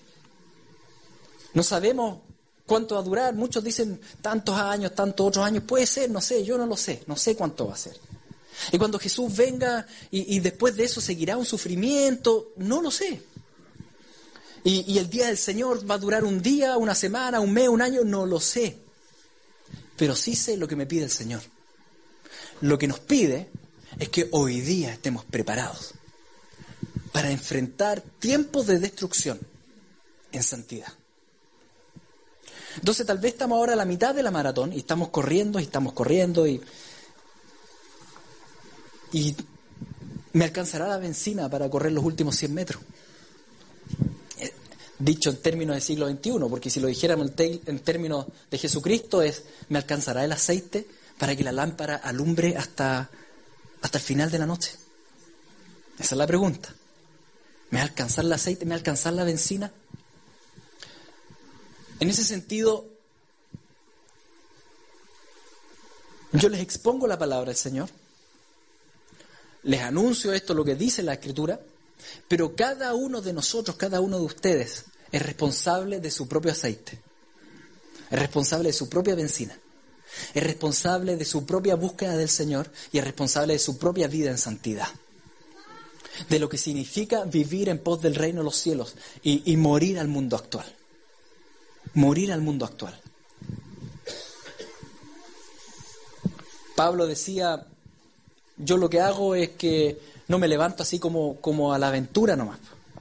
[1.53, 2.19] No sabemos
[2.67, 3.33] ¿Cuánto va a durar?
[3.33, 5.63] Muchos dicen tantos años, tantos otros años.
[5.63, 7.97] Puede ser, no sé, yo no lo sé, no sé cuánto va a ser.
[8.73, 13.21] Y cuando Jesús venga y, después de eso seguirá un sufrimiento, no lo sé.
[14.65, 17.81] Y, el día del Señor va a durar un día, una semana, un mes, un
[17.81, 18.77] año, no lo sé.
[19.95, 21.41] Pero sí sé lo que me pide el Señor.
[22.59, 23.49] Lo que nos pide
[23.97, 25.93] es que hoy día estemos preparados
[27.13, 29.39] para enfrentar tiempos de destrucción
[30.33, 30.91] en santidad.
[32.77, 35.63] Entonces tal vez estamos ahora a la mitad de la maratón y estamos corriendo y
[35.63, 36.61] estamos corriendo y,
[39.11, 39.35] y
[40.33, 42.81] me alcanzará la benzina para correr los últimos 100 metros.
[44.39, 44.53] Eh,
[44.99, 49.43] dicho en términos del siglo XXI, porque si lo dijéramos en términos de Jesucristo es,
[49.69, 50.85] ¿me alcanzará el aceite
[51.17, 53.09] para que la lámpara alumbre hasta,
[53.81, 54.71] hasta el final de la noche?
[55.97, 56.73] Esa es la pregunta.
[57.71, 58.65] ¿Me va a alcanzar el aceite?
[58.65, 59.71] ¿Me va a alcanzar la benzina?
[61.99, 62.87] En ese sentido,
[66.31, 67.89] yo les expongo la palabra del Señor,
[69.63, 71.59] les anuncio esto, lo que dice la Escritura,
[72.27, 76.99] pero cada uno de nosotros, cada uno de ustedes, es responsable de su propio aceite,
[78.11, 79.57] es responsable de su propia benzina,
[80.33, 84.29] es responsable de su propia búsqueda del Señor y es responsable de su propia vida
[84.29, 84.89] en santidad
[86.29, 90.07] de lo que significa vivir en pos del reino de los cielos y, morir al
[90.07, 90.65] mundo actual.
[91.97, 92.95] Morir al mundo actual.
[96.75, 97.65] Pablo decía,
[98.55, 102.35] yo lo que hago es que no me levanto así como, como a la aventura
[102.35, 102.59] nomás.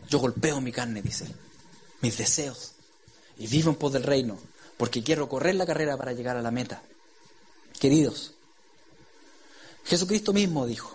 [0.09, 1.35] Yo golpeo mi carne, dice él,
[2.01, 2.73] mis deseos,
[3.37, 4.39] y vivo en pos del reino,
[4.79, 6.81] porque quiero correr la carrera para llegar a la meta.
[7.79, 8.33] Queridos,
[9.85, 10.93] Jesucristo mismo dijo,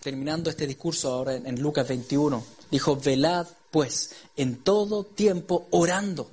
[0.00, 6.30] terminando este discurso ahora en, Lucas 21, dijo, velad pues en todo tiempo orando.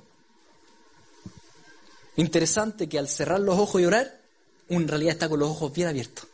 [2.20, 4.20] Interesante que al cerrar los ojos y orar,
[4.68, 6.26] uno en realidad está con los ojos bien abiertos.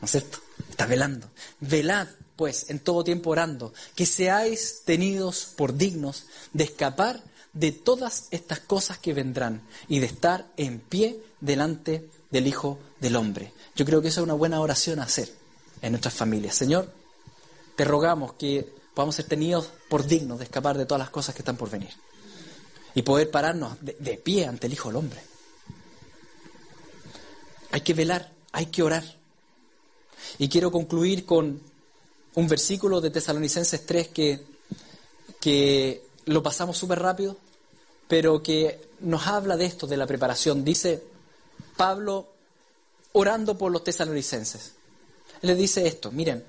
[0.00, 0.38] ¿No es cierto?
[0.70, 1.28] Está velando.
[1.60, 6.24] Velad pues en todo tiempo orando, que seáis tenidos por dignos
[6.54, 7.22] de escapar
[7.52, 13.16] de todas estas cosas que vendrán y de estar en pie delante del Hijo del
[13.16, 13.52] Hombre.
[13.76, 15.30] Yo creo que esa es una buena oración a hacer
[15.82, 16.54] en nuestras familias.
[16.54, 16.90] Señor,
[17.76, 21.42] te rogamos que podamos ser tenidos por dignos de escapar de todas las cosas que
[21.42, 21.90] están por venir
[22.98, 25.20] y poder pararnos de, pie ante el Hijo del Hombre.
[27.70, 29.04] Hay que velar, hay que orar.
[30.38, 31.60] Y quiero concluir con
[32.34, 34.44] un versículo de Tesalonicenses 3 que,
[35.40, 37.36] que lo pasamos súper rápido,
[38.08, 40.64] pero que nos habla de esto, de la preparación.
[40.64, 41.00] Dice
[41.76, 42.26] Pablo
[43.12, 44.72] orando por los tesalonicenses
[45.42, 46.44] le dice esto, miren,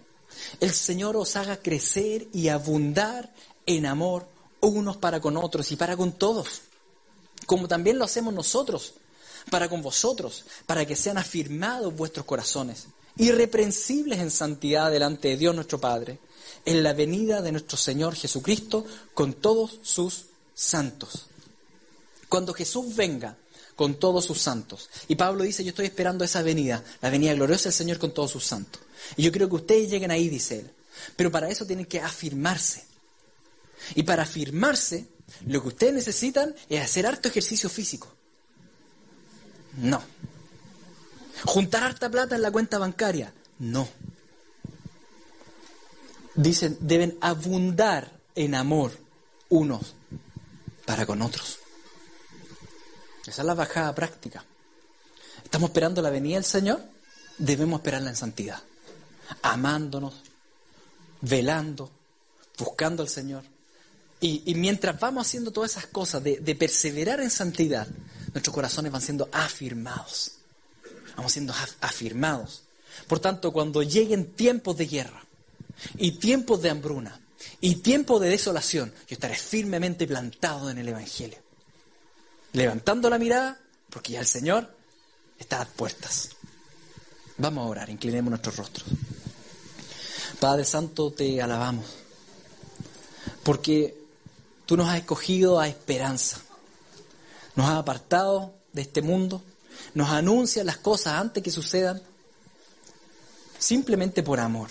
[0.60, 3.32] el Señor os haga crecer y abundar
[3.68, 4.26] en amor
[4.62, 6.62] unos para con otros y para con todos,
[7.46, 8.94] como también lo hacemos nosotros,
[9.50, 12.88] para con vosotros, para que sean afirmados vuestros corazones,
[13.18, 16.20] irreprensibles en santidad delante de Dios nuestro Padre,
[16.66, 21.28] en la venida de nuestro Señor Jesucristo con todos sus santos.
[22.28, 23.38] Cuando Jesús venga,
[23.80, 24.90] con todos sus santos.
[25.08, 28.30] Y Pablo dice, yo estoy esperando esa venida, la venida gloriosa del Señor con todos
[28.30, 28.82] sus santos.
[29.16, 30.72] Y yo creo que ustedes lleguen ahí, dice él.
[31.16, 32.84] Pero para eso tienen que afirmarse.
[33.96, 35.08] Y para afirmarse,
[35.46, 38.08] lo que ustedes necesitan es hacer harto ejercicio físico.
[39.78, 40.02] No.
[41.46, 43.34] Juntar harta plata en la cuenta bancaria.
[43.60, 43.88] No.
[46.36, 48.92] Dicen, deben abundar en amor
[49.50, 49.96] unos
[50.86, 51.60] para con otros.
[53.26, 54.44] Esa es la bajada práctica.
[55.44, 56.82] ¿Estamos esperando la venida del Señor?
[57.38, 58.62] Debemos esperarla en santidad,
[59.42, 60.16] amándonos,
[61.22, 61.90] velando,
[62.58, 63.44] buscando al Señor.
[64.22, 67.88] Y, mientras vamos haciendo todas esas cosas de, perseverar en santidad,
[68.34, 70.34] nuestros corazones van siendo afirmados.
[71.16, 72.64] Vamos siendo afirmados.
[73.08, 75.24] Por tanto, cuando lleguen tiempos de guerra
[75.98, 77.20] y tiempos de hambruna
[77.62, 81.38] y tiempos de desolación, yo estaré firmemente plantado en el Evangelio
[82.54, 83.60] levantando la mirada,
[83.90, 84.70] porque ya el Señor
[85.38, 86.30] está a puertas.
[87.38, 88.88] Vamos a orar, inclinemos nuestros rostros.
[90.40, 91.86] Padre Santo, te alabamos,
[93.44, 93.99] porque
[94.70, 96.40] tú nos has escogido a esperanza,
[97.56, 99.42] nos has apartado de este mundo,
[99.96, 102.00] nos anuncias las cosas antes que sucedan,
[103.58, 104.70] simplemente por amor.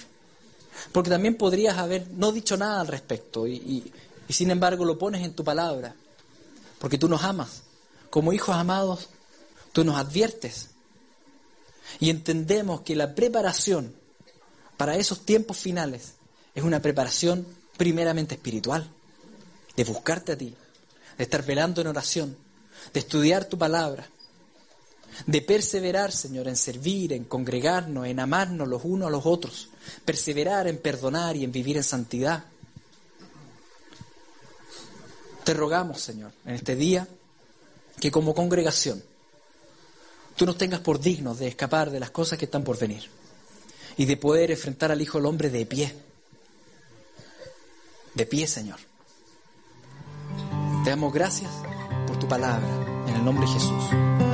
[0.93, 3.93] Porque también podrías haber no dicho nada al respecto y,
[4.29, 5.97] y sin embargo lo pones en tu palabra,
[6.79, 7.63] porque tú nos amas.
[8.09, 9.09] Como hijos amados,
[9.73, 10.69] tú nos adviertes.
[11.99, 13.93] Y entendemos que la preparación
[14.77, 16.13] para esos tiempos finales
[16.55, 17.45] es una preparación
[17.77, 18.93] primeramente espiritual,
[19.79, 20.53] de buscarte a ti,
[21.17, 22.37] de estar velando en oración,
[22.93, 24.09] de estudiar tu palabra,
[25.25, 29.69] de perseverar, Señor, en servir, en congregarnos, en amarnos los unos a los otros,
[30.05, 32.43] perseverar en perdonar y en vivir en santidad.
[35.45, 37.07] Te rogamos, Señor, en este día,
[38.01, 39.01] que como congregación
[40.35, 43.09] tú nos tengas por dignos de escapar de las cosas que están por venir
[43.97, 45.95] y de poder enfrentar al Hijo del Hombre de pie.
[48.15, 48.88] De pie, Señor.
[50.89, 51.53] Te damos gracias
[52.07, 52.67] por tu palabra,
[53.07, 54.28] en el nombre de Jesús.